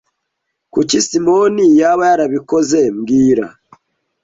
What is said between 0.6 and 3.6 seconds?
Kuki Simoni yaba yarabikoze mbwira